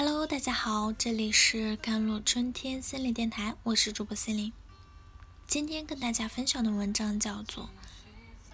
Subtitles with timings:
[0.00, 4.52] Hello，大家好，这里是甘露春天心理电台，我是主播心灵。
[5.48, 7.64] 今天跟大家分享的文章叫做《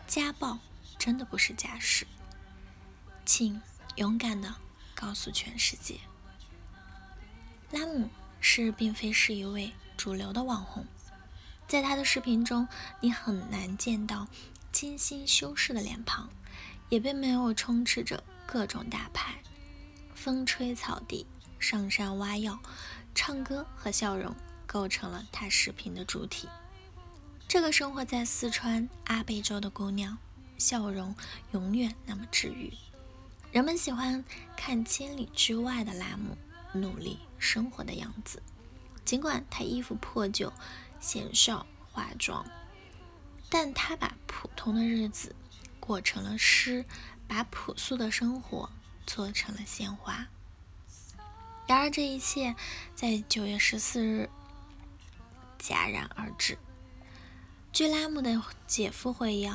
[0.07, 0.59] 家暴
[0.99, 2.07] 真的不是家事》，
[3.27, 3.61] 请
[3.96, 4.55] 勇敢的
[4.95, 6.01] 告诉全世界。
[7.73, 8.09] 拉姆
[8.41, 10.87] 是并非是一位主流的网红，
[11.69, 12.67] 在他的视频中，
[13.03, 14.27] 你很难见到
[14.73, 16.31] 精心修饰的脸庞，
[16.89, 19.35] 也并没有充斥着各种大牌。
[20.15, 21.27] 风吹草低，
[21.64, 22.59] 上山挖药，
[23.14, 24.36] 唱歌和笑容
[24.66, 26.46] 构成了他视频的主体。
[27.48, 30.18] 这个生活在四川阿坝州的姑娘，
[30.59, 31.16] 笑容
[31.52, 32.70] 永远那么治愈。
[33.50, 34.23] 人们喜欢
[34.54, 36.37] 看千里之外的拉姆
[36.74, 38.42] 努力生活的样子，
[39.02, 40.52] 尽管她衣服破旧、
[41.01, 42.45] 鲜少化妆，
[43.48, 45.34] 但她把普通的日子
[45.80, 46.84] 过成了诗，
[47.26, 48.68] 把朴素的生活。
[49.06, 50.26] 做成了鲜花。
[51.66, 52.54] 然而，这一切
[52.95, 54.29] 在九月十四日
[55.59, 56.59] 戛然而止。
[57.73, 59.51] 据拉姆的姐夫回忆，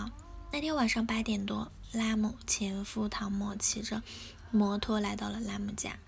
[0.51, 4.01] 那天晚上八点多，拉姆前夫唐某骑着
[4.49, 5.99] 摩托来到了拉姆家，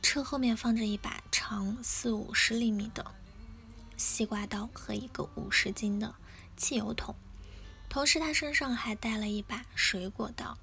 [0.00, 3.04] 车后面放着一把长四五十厘米的
[3.96, 6.14] 西瓜刀和一个五十斤的
[6.56, 7.16] 汽油桶，
[7.88, 10.56] 同时他身上还带了一把水果刀。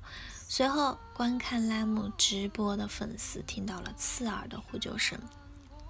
[0.50, 5.20] 随后，观看拉姆直播的粉丝听到了刺耳的呼救声，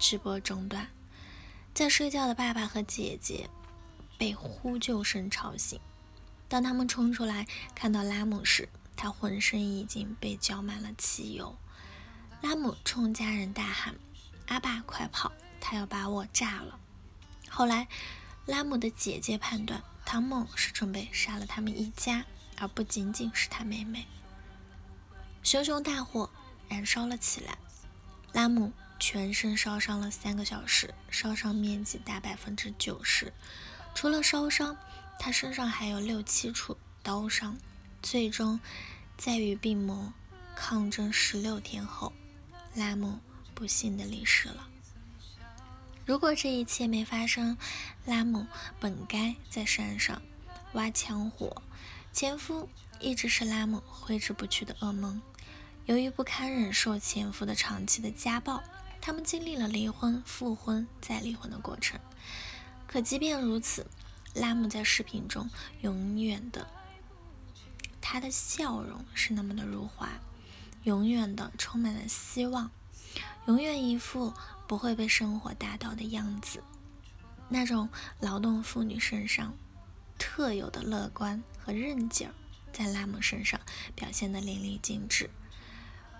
[0.00, 0.88] 直播中断。
[1.72, 3.48] 在睡觉的爸爸和姐姐
[4.18, 5.78] 被呼救声吵醒。
[6.48, 11.54] 当他们冲出来看到拉姆时，他浑身已经被浇满了汽油。
[12.42, 13.94] 拉姆冲家人大喊
[14.48, 15.30] ：“阿爸，快跑！
[15.60, 16.76] 他要把我炸了！”
[17.48, 17.86] 后来，
[18.44, 22.24] 拉姆的姐姐判断唐某是准备杀了他们一家，
[22.58, 24.04] 而不仅仅是他妹妹。
[25.48, 26.28] 熊熊大火
[26.68, 27.56] 燃烧了起来，
[28.34, 33.32] 拉姆全身烧伤了三个小时，烧伤面积达百分之九十。
[33.94, 34.76] 除了烧伤，
[35.18, 37.56] 他身上还有六七处刀伤。
[38.02, 38.60] 最终，
[39.16, 40.12] 在与病魔
[40.54, 42.12] 抗争十六天后，
[42.74, 43.18] 拉姆
[43.54, 44.68] 不幸的离世了。
[46.04, 47.56] 如果这一切没发生，
[48.04, 48.46] 拉姆
[48.78, 50.20] 本该在山上
[50.74, 51.62] 挖枪火。
[52.12, 52.68] 前夫
[53.00, 55.18] 一直是拉姆挥之不去的噩梦。
[55.88, 58.62] 由于不堪忍受前夫的长期的家暴，
[59.00, 61.98] 他们经历了离婚、复婚再离婚的过程。
[62.86, 63.86] 可即便如此，
[64.34, 65.48] 拉姆在视频中
[65.80, 66.68] 永远的，
[68.02, 70.10] 他的笑容是那么的如花，
[70.84, 72.70] 永远的充满了希望，
[73.46, 74.34] 永远一副
[74.66, 76.62] 不会被生活打倒的样子。
[77.48, 77.88] 那种
[78.20, 79.56] 劳动妇女身上
[80.18, 82.34] 特有的乐观和韧劲儿，
[82.74, 83.58] 在拉姆身上
[83.94, 85.30] 表现得淋漓尽致。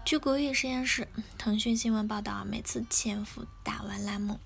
[0.08, 4.40] 据国语实验室、腾讯新闻报道，每次前夫打完拉姆，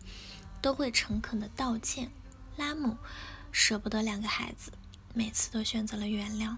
[0.60, 2.10] 都会诚恳的道歉。
[2.56, 2.96] 拉姆
[3.52, 4.72] 舍不得两个孩子，
[5.14, 6.56] 每次都选择了原谅。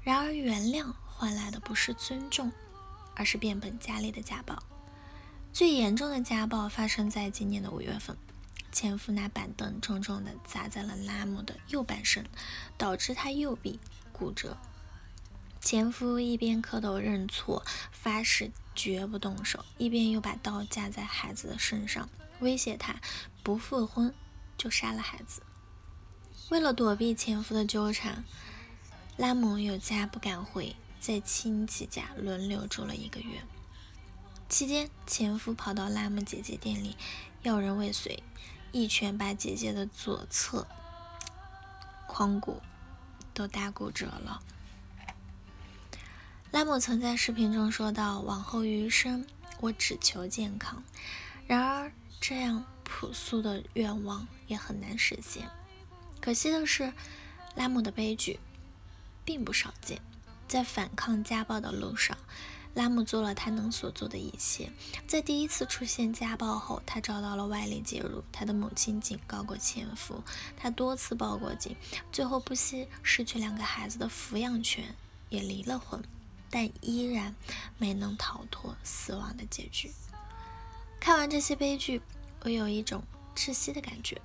[0.00, 2.50] 然而，原谅换来的不是尊重，
[3.14, 4.58] 而是变本加厉的家暴。
[5.52, 8.16] 最严重的家暴发生在今年的五月份，
[8.72, 12.24] 前夫拿板凳重重的砸在了拉姆的右半身，
[12.78, 13.78] 导致他右臂
[14.10, 14.56] 骨折。
[15.70, 17.62] 前夫一边磕头认错，
[17.92, 22.08] 发誓绝不动手，一边又把刀架在孩子的身上，
[22.40, 22.96] 威胁他
[23.42, 24.14] 不复婚
[24.56, 25.42] 就杀了孩子。
[26.48, 28.24] 为了躲避前夫的纠缠，
[29.18, 33.42] 拉姆有家不敢回，在亲戚家轮流住了一个月。
[34.48, 36.96] 期间，前夫跑到拉姆姐姐店里
[37.42, 38.22] 要人未遂，
[38.72, 40.66] 一拳把姐姐的左侧
[42.08, 42.62] 髋骨
[43.34, 44.42] 都打骨折了。
[46.50, 49.24] 拉姆曾在视频中说到：“往后余生，
[49.60, 50.82] 我只求健康。”
[51.46, 55.46] 然而，这样朴素的愿望也很难实现。
[56.22, 56.90] 可惜的是，
[57.54, 58.40] 拉姆的悲剧
[59.26, 60.00] 并不少见。
[60.48, 62.16] 在反抗家暴的路上，
[62.72, 64.72] 拉姆做了他能所做的一切。
[65.06, 68.24] 在第一次出现家暴后，他找到了外力介入。
[68.32, 70.24] 他的母亲警告过前夫，
[70.56, 71.76] 他多次报过警，
[72.10, 74.94] 最后不惜失去两个孩子的抚养权，
[75.28, 76.02] 也离了婚。
[76.50, 77.34] 但依然
[77.76, 79.90] 没能逃脱死亡的结局。
[81.00, 82.00] 看完这些悲剧，
[82.42, 83.02] 我有一种
[83.34, 84.20] 窒息的感觉。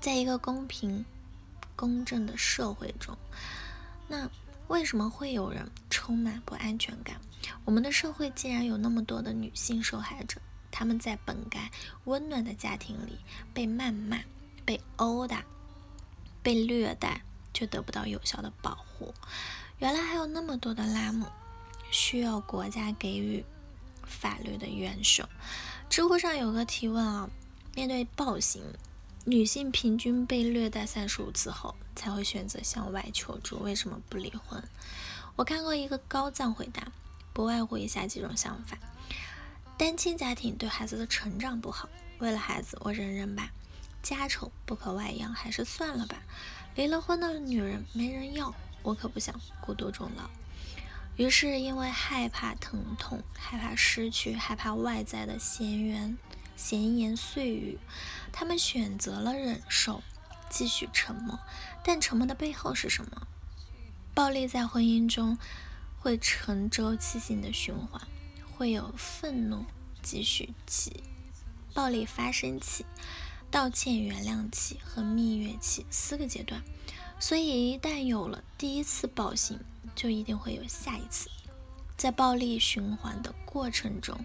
[0.00, 1.04] 在一个公平、
[1.74, 3.16] 公正的社会中，
[4.06, 4.30] 那
[4.68, 7.20] 为什么会有人充满不安全感？
[7.64, 10.40] 我们的社会竟然有那么多的女性受害者，
[10.70, 11.70] 她们在本该
[12.04, 13.18] 温暖的家庭里
[13.54, 14.18] 被谩骂、
[14.64, 15.44] 被殴打、
[16.42, 17.22] 被虐待，
[17.54, 19.14] 却得不到有效的保护。
[19.78, 21.26] 原来还有那么多的拉姆
[21.90, 23.44] 需要国家给予
[24.04, 25.28] 法律的援手，
[25.88, 27.30] 知乎上有个提问啊，
[27.74, 28.62] 面对暴行，
[29.24, 34.62] 女性平均被虐待三十五次后才会选择向外求助，为什么不离婚？
[35.36, 36.90] 我看过一个高赞回答，
[37.32, 38.76] 不外乎以下几种想法：
[39.76, 41.88] 单亲家庭对孩子的成长不好，
[42.18, 43.44] 为了孩子我忍忍吧；
[44.02, 46.16] 家丑不可外扬，还是算了吧；
[46.74, 48.52] 离了婚的女人没人要，
[48.82, 50.28] 我可不想孤独终老。
[51.16, 56.16] 于是，因为害怕疼痛，害怕失去，害怕外在的闲言
[56.56, 57.78] 闲言碎语，
[58.32, 60.02] 他们选择了忍受，
[60.48, 61.38] 继续沉默。
[61.84, 63.26] 但沉默的背后是什么？
[64.14, 65.38] 暴力在婚姻中
[65.98, 68.00] 会成周期性的循环，
[68.56, 69.64] 会有愤怒
[70.02, 71.02] 继续起，
[71.74, 72.86] 暴力发生期、
[73.50, 76.62] 道歉原谅期和蜜月期四个阶段。
[77.20, 79.58] 所以，一旦有了第一次暴行，
[79.94, 81.28] 就一定会有下一次。
[81.96, 84.16] 在暴力循环的过程中，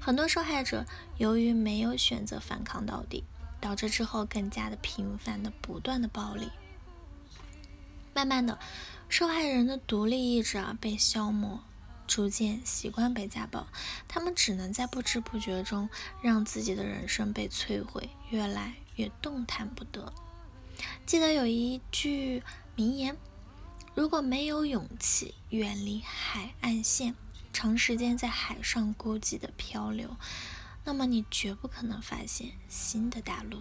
[0.00, 0.84] 很多受害者
[1.16, 3.22] 由于没有选择反抗到底，
[3.60, 6.50] 导致之后更加的频繁的不断的暴力。
[8.12, 8.58] 慢慢的，
[9.08, 11.60] 受害人的独立意志啊被消磨，
[12.08, 13.68] 逐渐习惯被家暴，
[14.08, 15.88] 他们只能在不知不觉中
[16.20, 20.12] 让自己的人生被摧毁，越来越动弹不得。
[21.10, 22.40] 记得有一句
[22.76, 23.16] 名言：
[23.96, 27.16] 如果没有勇气远离海岸线，
[27.52, 30.16] 长时间在海上孤寂的漂流，
[30.84, 33.60] 那么你绝不可能发现新的大陆。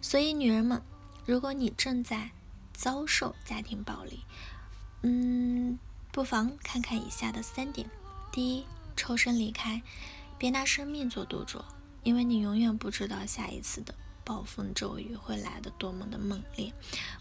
[0.00, 0.80] 所以，女人们，
[1.26, 2.30] 如果你正在
[2.72, 4.20] 遭受家庭暴力，
[5.02, 5.80] 嗯，
[6.12, 7.90] 不妨看看以下的三点：
[8.30, 8.64] 第一，
[8.94, 9.82] 抽身离开，
[10.38, 11.60] 别拿生命做赌注，
[12.04, 13.92] 因为你永远不知道下一次的。
[14.28, 16.70] 暴风骤雨会来的多么的猛烈！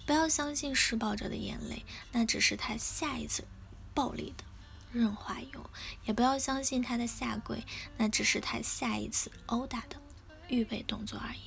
[0.06, 3.46] 不要相信施暴者的眼泪，那只是他下一次
[3.94, 4.44] 暴力的
[4.92, 5.62] 润滑油；
[6.04, 7.64] 也不要相信他的下跪，
[7.96, 9.96] 那只是他下一次殴打的
[10.50, 11.40] 预备动作而已。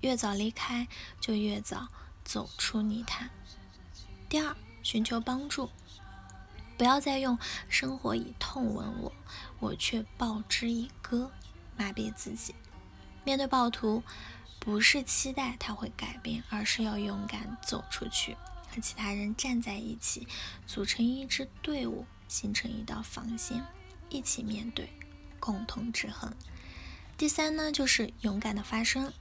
[0.00, 0.88] 越早离开，
[1.20, 1.86] 就越早
[2.24, 3.30] 走出泥潭。
[4.28, 5.70] 第二，寻求帮助，
[6.76, 7.38] 不要再用
[7.70, 9.12] “生活以痛吻我，
[9.60, 11.30] 我却报之以歌”
[11.78, 12.56] 麻痹自己。
[13.26, 14.02] 面对暴徒。
[14.58, 18.36] 不是期待他会改变，而是要勇敢走出去，
[18.68, 20.26] 和其他人站在一起，
[20.66, 23.64] 组成一支队伍，形成一道防线，
[24.08, 24.90] 一起面对，
[25.38, 26.32] 共同制衡。
[27.16, 29.12] 第三呢，就是勇敢的发声，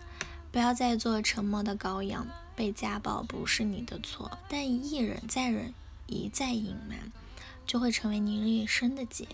[0.51, 2.25] 不要再做沉默的羔羊。
[2.56, 5.75] 被家暴不是你的错，但一忍再忍，
[6.08, 7.12] 一再隐瞒，
[7.68, 9.28] 就会成为你一生的劫。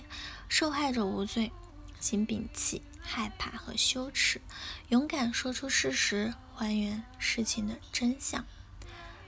[0.49, 1.53] 受害者无罪，
[2.01, 2.81] 请摒弃。
[3.01, 4.41] 害怕和羞耻，
[4.89, 8.45] 勇敢说出事实，还原事情的真相，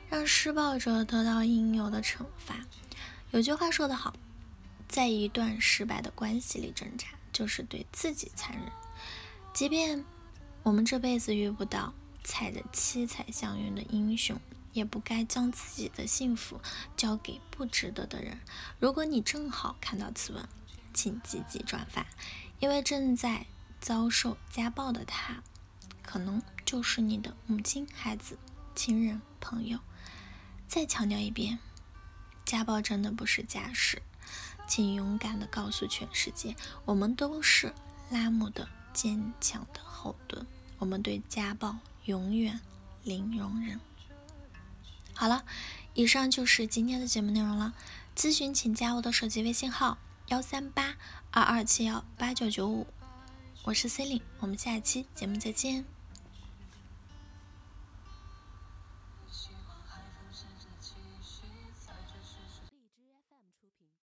[0.10, 2.56] 让施暴者得到应有的惩罚。
[3.32, 4.16] 有句话说得好，
[4.88, 8.72] 在一段失败的关系里挣扎，就是对自己残忍。
[9.54, 10.06] 即便
[10.62, 11.94] 我们这辈子遇不到
[12.24, 14.40] 踩着七彩祥云的英雄，
[14.72, 16.62] 也不该将自己的幸福
[16.96, 18.40] 交给不值得的人。
[18.80, 20.48] 如果你正好看到此文，
[20.94, 22.06] 请积极转发，
[22.60, 23.46] 因为正在。
[23.84, 25.44] 遭受家暴的他，
[26.02, 28.40] 可能就是你的母亲、孩子、
[28.74, 29.78] 亲人、朋友。
[30.70, 31.60] 再强调一遍，
[32.46, 34.02] 家暴真的不是家事，
[34.70, 37.74] 请勇敢的告诉全世界，我们都是
[38.10, 40.48] 拉姆的坚强的后盾，
[40.80, 41.76] 我们对家暴
[42.06, 42.62] 永远
[43.04, 43.82] 零容忍。
[45.14, 45.44] 好了，
[45.94, 47.74] 以上就是今天的节目内容了。
[48.16, 49.98] 咨询请加我的手机微信号：
[50.28, 50.96] 幺三八
[51.32, 52.88] 二二七幺八九九五。
[53.66, 55.86] 我是 C e l i n e 我们下期节目再见。